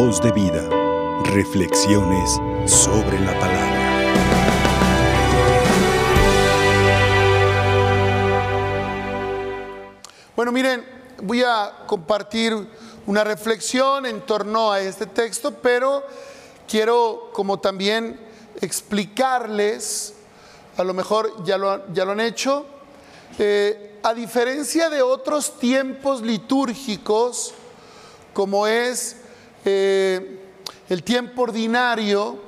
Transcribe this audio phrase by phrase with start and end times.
[0.00, 0.62] Voz de vida.
[1.24, 2.30] Reflexiones
[2.66, 4.14] sobre la palabra.
[10.36, 10.86] Bueno, miren,
[11.20, 12.54] voy a compartir
[13.06, 16.04] una reflexión en torno a este texto, pero
[16.68, 18.20] quiero como también
[18.60, 20.14] explicarles,
[20.76, 22.66] a lo mejor ya lo, ya lo han hecho,
[23.40, 27.52] eh, a diferencia de otros tiempos litúrgicos,
[28.32, 29.16] como es
[29.64, 30.40] eh,
[30.88, 32.38] el tiempo ordinario,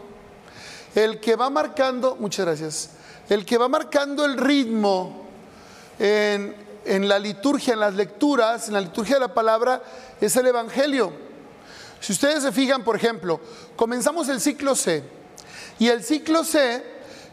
[0.94, 2.90] el que va marcando, muchas gracias,
[3.28, 5.26] el que va marcando el ritmo
[5.98, 6.54] en,
[6.84, 9.82] en la liturgia, en las lecturas, en la liturgia de la palabra,
[10.20, 11.12] es el Evangelio.
[12.00, 13.40] Si ustedes se fijan, por ejemplo,
[13.76, 15.04] comenzamos el ciclo C
[15.78, 16.82] y el ciclo C,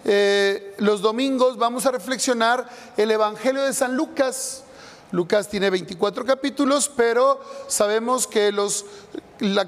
[0.03, 4.63] eh, los domingos vamos a reflexionar el Evangelio de San Lucas.
[5.11, 8.85] Lucas tiene 24 capítulos, pero sabemos que los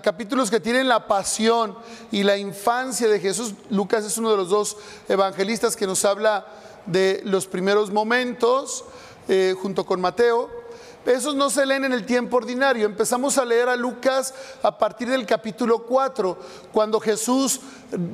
[0.01, 1.77] capítulos que tienen la pasión
[2.11, 6.45] y la infancia de Jesús, Lucas es uno de los dos evangelistas que nos habla
[6.85, 8.85] de los primeros momentos,
[9.27, 10.58] eh, junto con Mateo.
[11.05, 12.85] Esos no se leen en el tiempo ordinario.
[12.85, 16.37] Empezamos a leer a Lucas a partir del capítulo 4,
[16.71, 17.61] cuando Jesús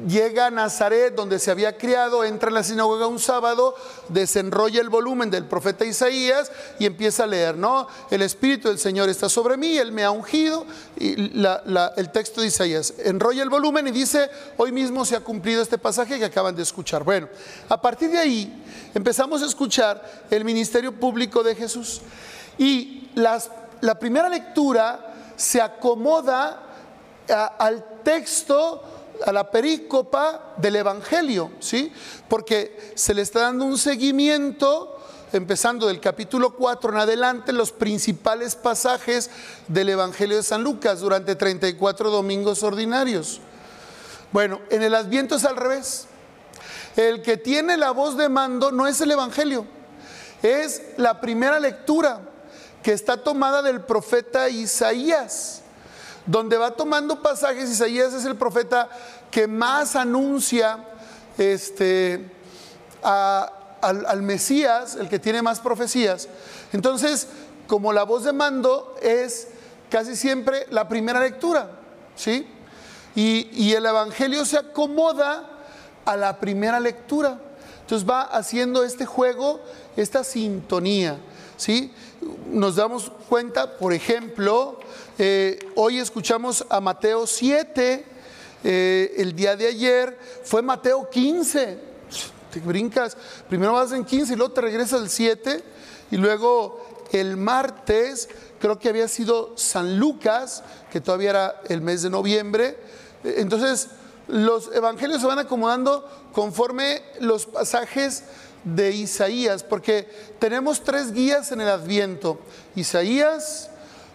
[0.08, 3.76] llega a Nazaret, donde se había criado, entra en la sinagoga un sábado,
[4.08, 7.88] desenrolla el volumen del profeta Isaías y empieza a leer, ¿no?
[8.12, 10.66] El Espíritu del Señor está sobre mí, Él me ha ungido.
[10.98, 15.62] Y el texto de Isaías enrolla el volumen y dice, hoy mismo se ha cumplido
[15.62, 17.04] este pasaje que acaban de escuchar.
[17.04, 17.28] Bueno,
[17.68, 22.02] a partir de ahí empezamos a escuchar el ministerio público de Jesús.
[22.58, 26.62] Y la primera lectura se acomoda
[27.58, 28.84] al texto,
[29.26, 31.92] a la perícopa del Evangelio, ¿sí?
[32.28, 35.00] Porque se le está dando un seguimiento,
[35.34, 39.30] empezando del capítulo 4 en adelante, los principales pasajes
[39.68, 43.42] del Evangelio de San Lucas durante 34 domingos ordinarios.
[44.32, 46.08] Bueno, en el Adviento es al revés.
[46.96, 49.66] El que tiene la voz de mando no es el Evangelio,
[50.42, 52.22] es la primera lectura
[52.86, 55.64] que está tomada del profeta Isaías,
[56.28, 57.68] donde va tomando pasajes.
[57.68, 58.90] Isaías es el profeta
[59.32, 60.86] que más anuncia
[61.36, 62.30] este,
[63.02, 66.30] al, al Mesías, el que tiene más profecías.
[66.74, 67.28] Entonces,
[67.66, 69.48] como la voz de mando es
[69.90, 71.72] casi siempre la primera lectura,
[72.16, 72.48] ¿sí?
[73.16, 75.50] Y, y, el Evangelio se acomoda
[76.06, 77.40] a la primera lectura.
[77.82, 79.60] Entonces va haciendo este juego,
[79.98, 81.18] esta sintonía,
[81.58, 81.92] ¿sí?
[82.52, 84.80] Nos damos cuenta, por ejemplo,
[85.18, 88.06] eh, hoy escuchamos a Mateo 7,
[88.64, 91.78] eh, el día de ayer fue Mateo 15,
[92.52, 93.18] te brincas,
[93.50, 95.64] primero vas en 15 y luego te regresas al 7
[96.12, 102.02] y luego el martes creo que había sido San Lucas, que todavía era el mes
[102.02, 102.78] de noviembre,
[103.24, 103.90] entonces
[104.28, 108.24] los evangelios se van acomodando conforme los pasajes
[108.66, 110.10] de Isaías, porque
[110.40, 112.40] tenemos tres guías en el Adviento.
[112.76, 113.70] Isaías,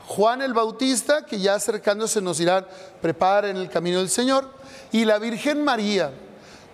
[0.06, 2.66] Juan el Bautista, que ya acercándose nos dirán,
[3.00, 4.50] preparen el camino del Señor,
[4.92, 6.12] y la Virgen María,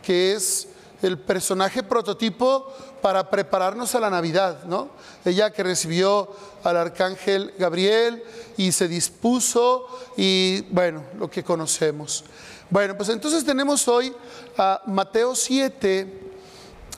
[0.03, 0.69] que es
[1.03, 2.73] el personaje prototipo
[3.03, 4.89] para prepararnos a la Navidad, ¿no?
[5.25, 6.31] Ella que recibió
[6.65, 8.23] al arcángel Gabriel
[8.57, 9.87] y se dispuso
[10.17, 12.25] y bueno, lo que conocemos.
[12.71, 14.15] Bueno, pues entonces tenemos hoy
[14.57, 16.26] a Mateo 7,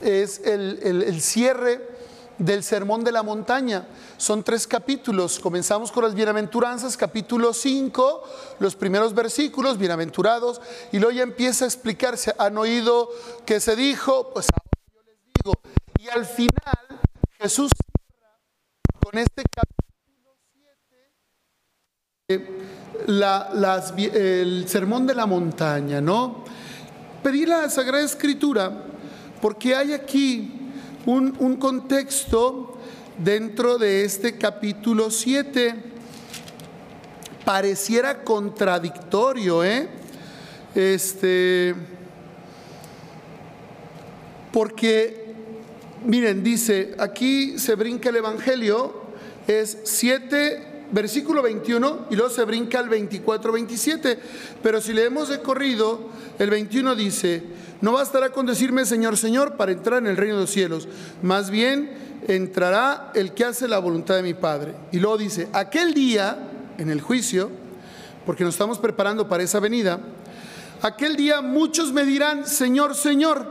[0.01, 1.87] es el, cierre
[2.37, 3.87] del Sermón de la Montaña.
[4.17, 5.39] Son tres capítulos.
[5.39, 8.23] Comenzamos con las bienaventuranzas, capítulo 5,
[8.59, 10.61] los primeros versículos, bienaventurados,
[10.91, 12.33] y luego ya empieza a explicarse.
[12.37, 13.09] ¿Han oído
[13.45, 14.31] que se dijo?
[14.33, 15.53] Pues ahora yo les digo.
[15.99, 17.01] Y al final
[17.39, 17.71] Jesús
[19.03, 20.37] con este capítulo
[22.27, 26.43] 7 el Sermón de la Montaña, ¿no?
[27.23, 28.71] Pedí la Sagrada Escritura
[29.41, 30.51] porque hay aquí
[31.05, 32.77] un, contexto
[33.17, 35.75] dentro de este capítulo 7.
[37.45, 39.87] Pareciera contradictorio, ¿eh?
[40.75, 41.73] Este,
[44.51, 45.33] porque,
[46.05, 48.93] miren, dice, aquí se brinca el Evangelio,
[49.47, 54.19] es 7 versículo 21 y luego se brinca al 24, 27.
[54.61, 56.09] Pero si leemos de corrido,
[56.39, 57.43] el 21 dice,
[57.81, 60.87] no bastará con decirme Señor, Señor para entrar en el reino de los cielos,
[61.21, 61.91] más bien
[62.27, 64.73] entrará el que hace la voluntad de mi Padre.
[64.91, 66.37] Y luego dice, aquel día,
[66.77, 67.49] en el juicio,
[68.25, 69.99] porque nos estamos preparando para esa venida,
[70.81, 73.45] aquel día muchos me dirán, Señor, Señor,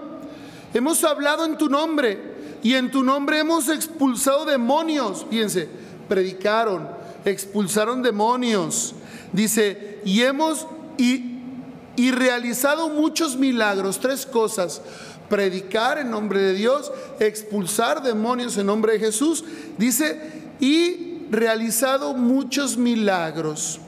[0.74, 5.26] hemos hablado en tu nombre y en tu nombre hemos expulsado demonios.
[5.30, 5.68] Fíjense,
[6.08, 6.88] predicaron,
[7.24, 8.94] expulsaron demonios.
[9.32, 10.66] Dice, y hemos
[10.96, 11.37] y,
[11.98, 14.80] y realizado muchos milagros, tres cosas,
[15.28, 19.44] predicar en nombre de Dios, expulsar demonios en nombre de Jesús,
[19.78, 20.20] dice,
[20.60, 23.80] y realizado muchos milagros.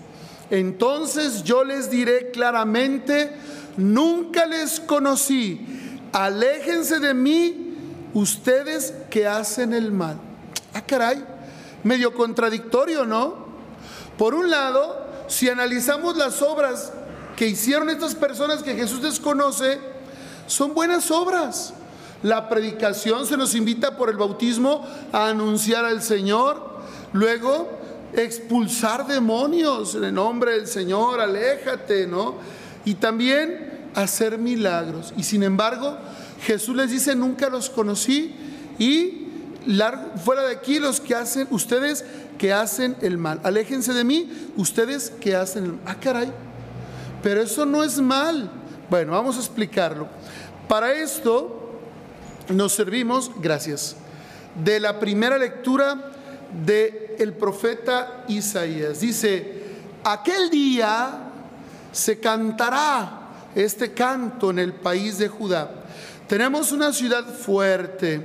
[0.51, 3.31] Entonces yo les diré claramente,
[3.77, 5.65] nunca les conocí,
[6.13, 7.77] aléjense de mí
[8.13, 10.17] ustedes que hacen el mal.
[10.75, 11.25] Ah, caray,
[11.85, 13.47] medio contradictorio, ¿no?
[14.19, 16.93] Por un lado, si analizamos las obras
[17.41, 19.79] que hicieron estas personas que Jesús desconoce,
[20.47, 21.73] son buenas obras.
[22.23, 26.83] La predicación se nos invita por el bautismo a anunciar al Señor.
[27.15, 27.67] Luego,
[28.13, 32.35] expulsar demonios en el nombre del Señor, aléjate, ¿no?
[32.85, 35.15] Y también hacer milagros.
[35.17, 35.97] Y sin embargo,
[36.43, 38.35] Jesús les dice, nunca los conocí
[38.79, 39.29] y
[40.23, 42.05] fuera de aquí los que hacen, ustedes
[42.37, 43.41] que hacen el mal.
[43.45, 45.81] Aléjense de mí, ustedes que hacen el mal.
[45.87, 46.31] Ah, caray,
[47.23, 48.51] pero eso no es mal.
[48.89, 50.09] Bueno, vamos a explicarlo.
[50.69, 51.79] Para esto
[52.49, 53.97] nos servimos, gracias,
[54.55, 56.13] de la primera lectura
[56.65, 59.01] del el profeta Isaías.
[59.01, 59.63] Dice,
[60.03, 61.31] aquel día
[61.93, 63.21] se cantará
[63.55, 65.71] este canto en el país de Judá.
[66.29, 68.25] Tenemos una ciudad fuerte.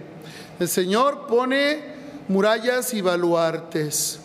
[0.59, 1.95] El Señor pone
[2.27, 4.19] murallas y baluartes.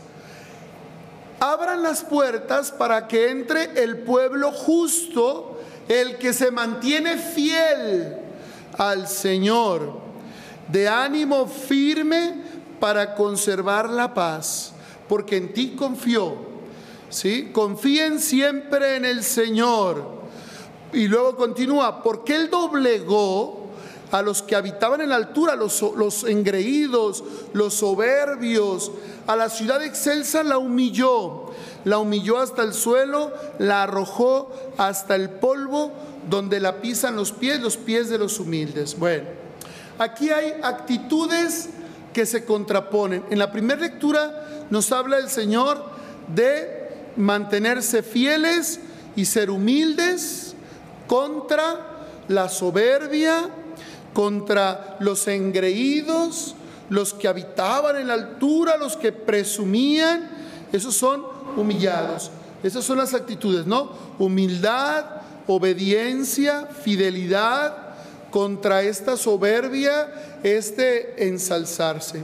[1.41, 5.59] Abran las puertas para que entre el pueblo justo,
[5.89, 8.17] el que se mantiene fiel
[8.77, 10.01] al Señor,
[10.69, 12.35] de ánimo firme
[12.79, 14.73] para conservar la paz,
[15.09, 16.51] porque en ti confió.
[17.09, 17.51] ¿Sí?
[17.53, 20.21] Confíen siempre en el Señor.
[20.93, 23.60] Y luego continúa, porque Él doblegó
[24.11, 27.23] a los que habitaban en la altura, los, engreídos,
[27.53, 28.91] los soberbios,
[29.27, 31.51] a la ciudad excelsa la humilló,
[31.85, 35.93] la humilló hasta el suelo, la arrojó hasta el polvo
[36.29, 38.99] donde la pisan los pies, los pies de los humildes.
[38.99, 39.29] Bueno,
[39.99, 41.69] aquí hay actitudes
[42.13, 43.25] que se contraponen.
[43.31, 45.85] En la primera lectura nos habla el Señor
[46.35, 48.81] de mantenerse fieles
[49.17, 50.55] y ser humildes
[51.06, 51.87] contra
[52.29, 53.49] la soberbia,
[54.12, 56.55] contra los engreídos,
[56.89, 60.29] los que habitaban en la altura, los que presumían,
[60.73, 61.25] esos son
[61.57, 62.31] humillados.
[62.62, 63.93] Esas son las actitudes, ¿no?
[64.19, 65.05] Humildad,
[65.47, 67.91] obediencia, fidelidad
[68.31, 72.23] contra esta soberbia, este ensalzarse.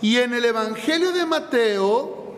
[0.00, 2.34] Y en el Evangelio de Mateo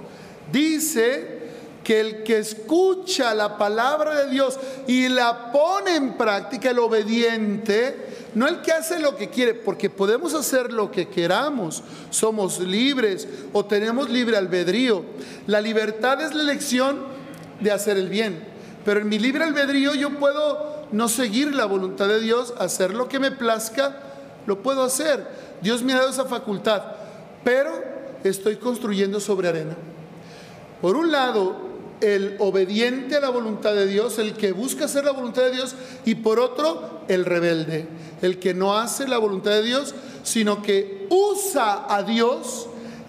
[0.52, 1.34] dice
[1.82, 8.13] que el que escucha la palabra de Dios y la pone en práctica, el obediente,
[8.34, 13.28] no el que hace lo que quiere, porque podemos hacer lo que queramos, somos libres
[13.52, 15.04] o tenemos libre albedrío.
[15.46, 16.98] La libertad es la elección
[17.60, 18.44] de hacer el bien,
[18.84, 23.08] pero en mi libre albedrío yo puedo no seguir la voluntad de Dios, hacer lo
[23.08, 23.96] que me plazca,
[24.46, 25.26] lo puedo hacer.
[25.60, 26.82] Dios me ha dado esa facultad,
[27.42, 27.70] pero
[28.22, 29.76] estoy construyendo sobre arena.
[30.80, 31.56] Por un lado,
[32.00, 35.74] el obediente a la voluntad de Dios, el que busca hacer la voluntad de Dios,
[36.04, 37.86] y por otro, el rebelde,
[38.22, 42.66] el que no hace la voluntad de Dios, sino que usa a Dios,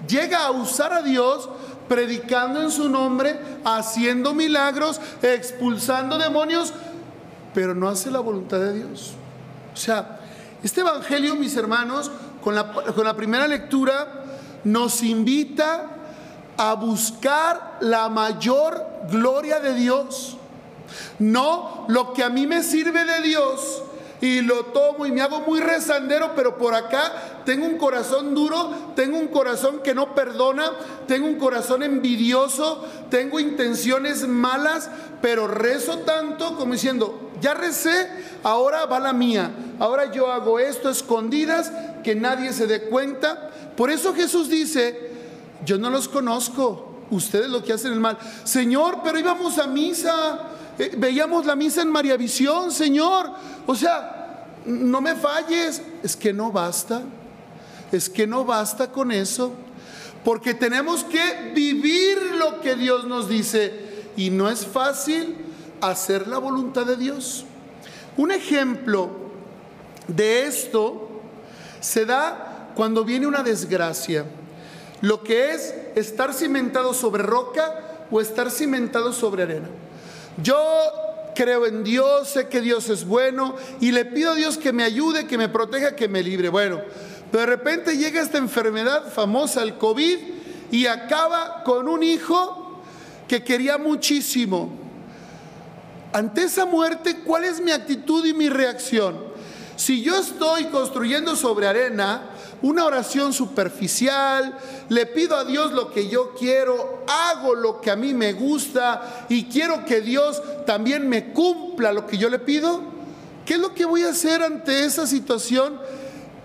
[0.08, 1.50] llega a usar a Dios
[1.88, 6.74] predicando en su nombre, haciendo milagros, expulsando demonios,
[7.54, 9.14] pero no hace la voluntad de Dios.
[9.74, 10.20] O sea,
[10.64, 12.12] este Evangelio, mis hermanos,
[12.44, 14.26] con la, con la primera lectura,
[14.64, 15.92] nos invita
[16.58, 20.38] a buscar la mayor gloria de Dios.
[21.20, 23.84] No lo que a mí me sirve de Dios
[24.22, 28.94] y lo tomo y me hago muy rezandero, pero por acá tengo un corazón duro,
[28.96, 30.72] tengo un corazón que no perdona,
[31.08, 34.90] tengo un corazón envidioso, tengo intenciones malas,
[35.22, 38.10] pero rezo tanto como diciendo, ya recé,
[38.44, 41.72] ahora va la mía, ahora yo hago esto escondidas,
[42.04, 43.50] que nadie se dé cuenta.
[43.76, 45.12] Por eso Jesús dice,
[45.66, 48.18] yo no los conozco, ustedes lo que hacen el mal.
[48.44, 50.40] Señor, pero íbamos a misa,
[50.78, 53.32] eh, veíamos la misa en María Visión, Señor.
[53.66, 57.04] O sea, no me falles, es que no basta,
[57.92, 59.54] es que no basta con eso,
[60.24, 63.74] porque tenemos que vivir lo que Dios nos dice
[64.18, 65.36] y no es fácil
[65.82, 67.46] hacer la voluntad de Dios.
[68.18, 69.10] Un ejemplo
[70.08, 71.10] de esto
[71.80, 74.26] se da cuando viene una desgracia
[75.02, 79.68] lo que es estar cimentado sobre roca o estar cimentado sobre arena.
[80.42, 80.58] Yo
[81.36, 84.84] creo en Dios, sé que Dios es bueno y le pido a Dios que me
[84.84, 86.50] ayude, que me proteja, que me libre.
[86.50, 86.82] Bueno,
[87.32, 90.18] pero de repente llega esta enfermedad famosa, el COVID,
[90.72, 92.82] y acaba con un hijo
[93.28, 94.84] que quería muchísimo.
[96.14, 99.18] ante esa muerte, ¿cuál es mi actitud y mi reacción?
[99.76, 102.30] Si yo estoy construyendo sobre arena,
[102.62, 104.58] una oración superficial,
[104.90, 109.26] le pido a Dios lo que yo quiero, hago lo que a mí me gusta
[109.30, 112.82] y quiero que Dios también me cumpla lo que yo le pido,
[113.46, 115.80] ¿qué es lo que voy a hacer ante esa situación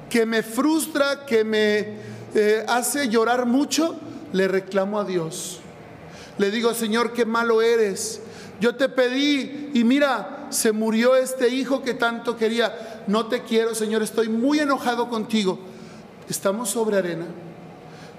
[0.09, 1.97] que me frustra, que me
[2.35, 3.97] eh, hace llorar mucho?
[4.33, 5.61] Le reclamo a Dios.
[6.39, 8.21] Le digo, Señor, qué malo eres.
[8.61, 13.03] Yo te pedí y mira, se murió este hijo que tanto quería.
[13.07, 15.59] No te quiero, Señor, estoy muy enojado contigo.
[16.31, 17.27] Estamos sobre arena.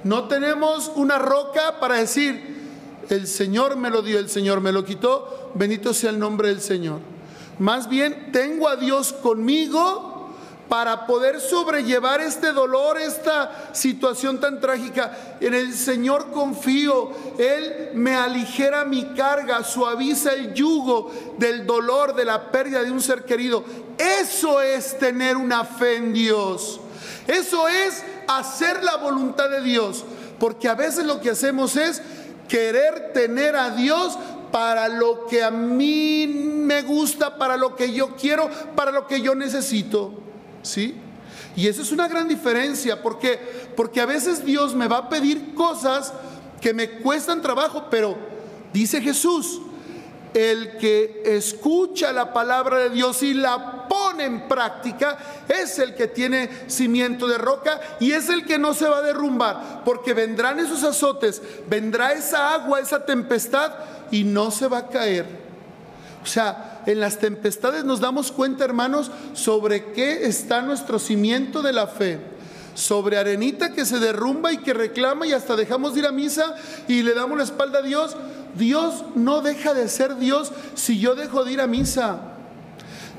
[0.03, 2.59] No tenemos una roca para decir,
[3.09, 6.59] el Señor me lo dio, el Señor me lo quitó, bendito sea el nombre del
[6.59, 6.99] Señor.
[7.57, 10.11] Más bien, tengo a Dios conmigo
[10.67, 15.37] para poder sobrellevar este dolor, esta situación tan trágica.
[15.39, 22.25] En el Señor confío, Él me aligera mi carga, suaviza el yugo del dolor, de
[22.25, 23.63] la pérdida de un ser querido.
[23.97, 26.80] Eso es tener una fe en Dios.
[27.27, 30.03] Eso es hacer la voluntad de Dios.
[30.39, 32.01] Porque a veces lo que hacemos es
[32.47, 34.17] querer tener a Dios
[34.51, 39.21] para lo que a mí me gusta, para lo que yo quiero, para lo que
[39.21, 40.13] yo necesito.
[40.61, 40.95] ¿Sí?
[41.55, 43.39] Y eso es una gran diferencia, porque
[43.75, 46.13] porque a veces Dios me va a pedir cosas
[46.59, 48.15] que me cuestan trabajo, pero
[48.73, 49.61] dice Jesús,
[50.33, 55.17] el que escucha la palabra de Dios y la pone en práctica
[55.49, 59.01] es el que tiene cimiento de roca y es el que no se va a
[59.01, 63.73] derrumbar, porque vendrán esos azotes, vendrá esa agua, esa tempestad
[64.09, 65.25] y no se va a caer.
[66.23, 71.73] O sea, en las tempestades nos damos cuenta, hermanos, sobre qué está nuestro cimiento de
[71.73, 72.19] la fe.
[72.73, 76.55] Sobre arenita que se derrumba y que reclama y hasta dejamos de ir a misa
[76.87, 78.15] y le damos la espalda a Dios.
[78.55, 82.30] Dios no deja de ser Dios si yo dejo de ir a misa.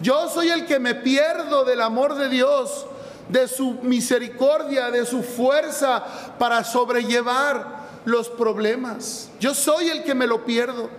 [0.03, 2.87] Yo soy el que me pierdo del amor de Dios,
[3.29, 6.05] de su misericordia, de su fuerza
[6.39, 9.31] para sobrellevar los problemas.
[9.41, 10.91] Yo soy el que me lo pierdo.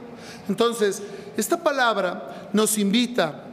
[0.48, 1.01] Entonces,
[1.36, 3.43] esta palabra nos invita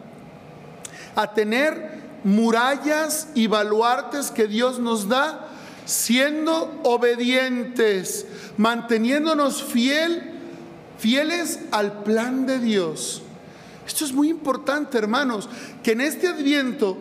[1.17, 5.49] a tener murallas y baluartes que Dios nos da
[5.85, 8.27] siendo obedientes,
[8.57, 10.39] manteniéndonos fiel,
[10.99, 13.23] fieles al plan de Dios.
[13.91, 15.49] Esto es muy importante, hermanos,
[15.83, 16.97] que en este adviento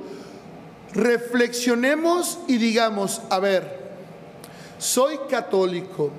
[0.91, 3.91] reflexionemos y digamos, a ver,
[4.79, 6.10] soy católico,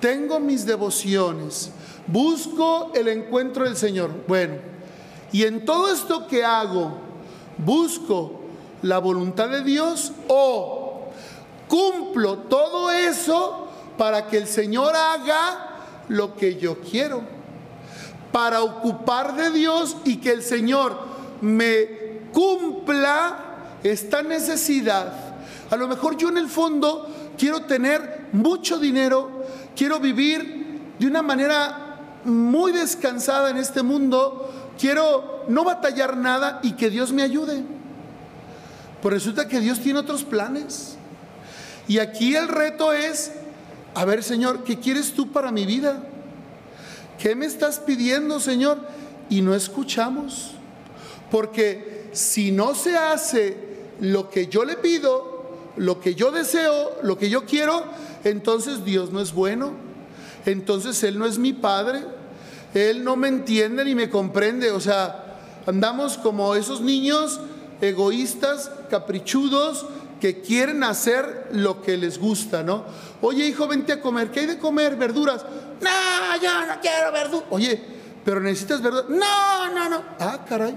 [0.00, 1.72] tengo mis devociones,
[2.06, 4.12] Busco el encuentro del Señor.
[4.28, 4.54] Bueno,
[5.32, 6.92] y en todo esto que hago,
[7.58, 8.42] busco
[8.82, 11.08] la voluntad de Dios o
[11.66, 13.66] cumplo todo eso
[13.98, 17.35] para que el Señor haga lo que yo quiero.
[18.32, 20.98] Para ocupar de Dios y que el Señor
[21.40, 25.36] me cumpla esta necesidad.
[25.70, 31.22] A lo mejor yo en el fondo quiero tener mucho dinero, quiero vivir de una
[31.22, 37.62] manera muy descansada en este mundo, quiero no batallar nada y que Dios me ayude.
[39.02, 40.96] Pues resulta que Dios tiene otros planes.
[41.88, 43.32] Y aquí el reto es,
[43.94, 46.02] a ver Señor, ¿qué quieres tú para mi vida?
[47.18, 48.78] ¿Qué me estás pidiendo, Señor?
[49.28, 50.52] Y no escuchamos.
[51.30, 53.56] Porque si no se hace
[54.00, 57.84] lo que yo le pido, lo que yo deseo, lo que yo quiero,
[58.24, 59.72] entonces Dios no es bueno.
[60.44, 62.02] Entonces Él no es mi Padre.
[62.74, 64.70] Él no me entiende ni me comprende.
[64.70, 67.40] O sea, andamos como esos niños
[67.80, 69.86] egoístas, caprichudos,
[70.20, 72.84] que quieren hacer lo que les gusta, ¿no?
[73.20, 74.30] Oye, hijo, vente a comer.
[74.30, 74.96] ¿Qué hay de comer?
[74.96, 75.44] ¿Verduras?
[75.80, 77.46] No, yo no quiero verduras.
[77.50, 77.82] Oye,
[78.24, 79.08] pero necesitas verduras.
[79.08, 80.02] No, no, no.
[80.18, 80.76] Ah, caray.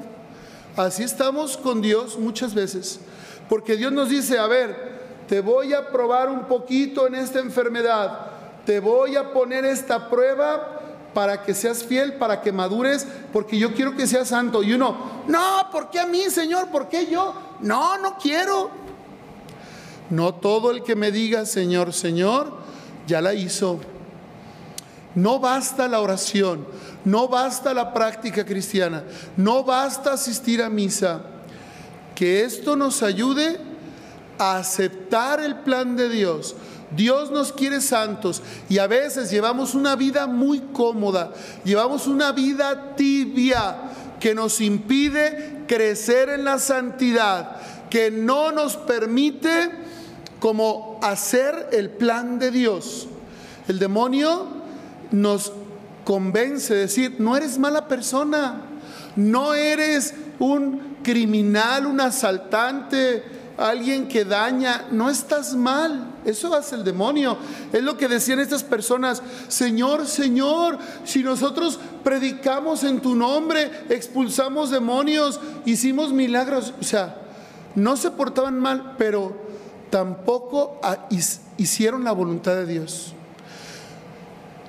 [0.76, 3.00] Así estamos con Dios muchas veces.
[3.48, 8.28] Porque Dios nos dice, a ver, te voy a probar un poquito en esta enfermedad.
[8.66, 10.80] Te voy a poner esta prueba
[11.14, 14.64] para que seas fiel, para que madures, porque yo quiero que seas santo.
[14.64, 16.70] Y uno, no, ¿por qué a mí, Señor?
[16.70, 17.34] ¿Por qué yo?
[17.62, 18.70] No, no quiero.
[20.10, 22.54] No todo el que me diga, Señor, Señor,
[23.08, 23.80] ya la hizo.
[25.16, 26.66] No basta la oración,
[27.04, 29.04] no basta la práctica cristiana,
[29.38, 31.22] no basta asistir a misa.
[32.16, 33.60] Que esto nos ayude
[34.38, 36.56] a aceptar el plan de Dios,
[36.96, 42.96] Dios nos quiere santos y a veces llevamos una vida muy cómoda, llevamos una vida
[42.96, 43.78] tibia
[44.20, 47.58] que nos impide crecer en la santidad,
[47.90, 49.70] que no nos permite
[50.40, 53.08] como hacer el plan de Dios.
[53.68, 54.48] El demonio
[55.12, 55.52] nos
[56.06, 58.66] convence, decir, no eres mala persona,
[59.16, 63.24] No eres un criminal, un asaltante,
[63.58, 64.86] alguien que daña.
[64.92, 66.14] No estás mal.
[66.24, 67.38] Eso hace el demonio.
[67.74, 69.22] Es lo que decían estas personas.
[69.50, 76.74] Señor, Señor, si nosotros predicamos en tu nombre, expulsamos demonios, hicimos milagros.
[76.80, 77.18] O sea,
[77.76, 79.49] no se portaban mal, pero
[79.90, 80.80] tampoco
[81.58, 83.14] hicieron la voluntad de Dios.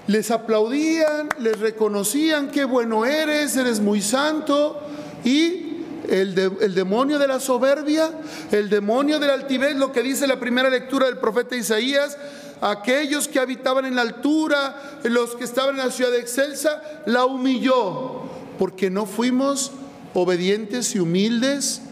[0.07, 4.81] Les aplaudían, les reconocían qué bueno eres, eres muy santo
[5.25, 5.67] y
[6.09, 8.11] el, el, demonio de la soberbia,
[8.51, 12.17] el demonio del altivez, lo que dice la primera lectura del profeta Isaías,
[12.61, 17.25] aquellos que habitaban en la altura, los que estaban en la ciudad de excelsa, la
[17.25, 18.23] humilló,
[18.59, 19.73] porque no fuimos
[20.15, 21.83] obedientes y humildes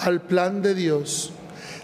[0.00, 1.33] al plan de Dios.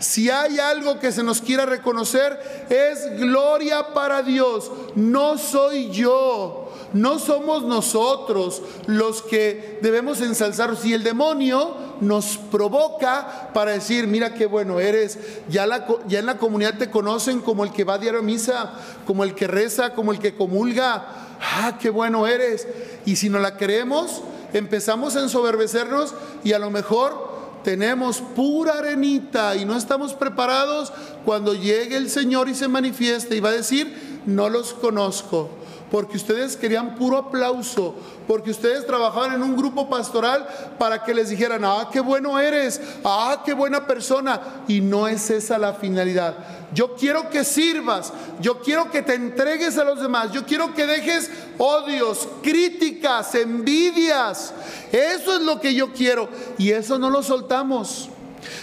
[0.00, 4.72] Si hay algo que se nos quiera reconocer, es gloria para Dios.
[4.94, 10.74] No soy yo, no somos nosotros los que debemos ensalzar.
[10.74, 15.18] Si el demonio nos provoca para decir, mira qué bueno eres,
[15.50, 15.66] ya,
[16.08, 18.72] ya en la comunidad te conocen como el que va a diario a misa,
[19.06, 21.28] como el que reza, como el que comulga.
[21.42, 22.66] Ah, qué bueno eres.
[23.04, 24.22] Y si no la creemos,
[24.54, 27.29] empezamos a ensoberbecernos y a lo mejor
[27.62, 30.92] tenemos pura arenita y no estamos preparados
[31.24, 35.50] cuando llegue el Señor y se manifieste y va a decir, no los conozco
[35.90, 37.94] porque ustedes querían puro aplauso,
[38.26, 40.46] porque ustedes trabajaban en un grupo pastoral
[40.78, 45.30] para que les dijeran, ah, qué bueno eres, ah, qué buena persona, y no es
[45.30, 46.34] esa la finalidad.
[46.72, 50.86] Yo quiero que sirvas, yo quiero que te entregues a los demás, yo quiero que
[50.86, 54.54] dejes odios, críticas, envidias,
[54.92, 56.28] eso es lo que yo quiero,
[56.58, 58.10] y eso no lo soltamos.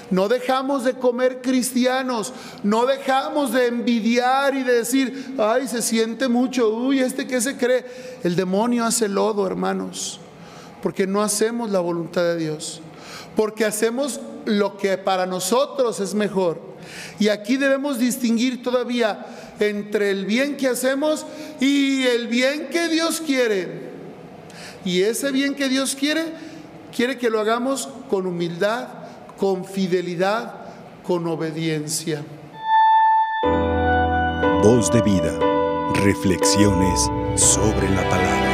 [0.10, 2.34] No dejamos de comer cristianos,
[2.64, 7.58] no dejamos de envidiar y de decir, ay, se siente mucho, uy, este que se
[7.58, 7.86] cree.
[8.24, 10.20] El demonio hace lodo, hermanos,
[10.82, 12.82] porque no hacemos la voluntad de Dios,
[13.36, 16.62] porque hacemos lo que para nosotros es mejor.
[17.20, 19.26] Y aquí debemos distinguir todavía
[19.60, 21.26] entre el bien que hacemos
[21.60, 23.88] y el bien que Dios quiere.
[24.86, 26.24] Y ese bien que Dios quiere,
[26.96, 28.88] quiere que lo hagamos con humildad,
[29.38, 30.54] con fidelidad,
[31.04, 32.24] con obediencia.
[34.64, 35.40] Voz de vida,
[35.94, 38.47] reflexiones sobre la palabra.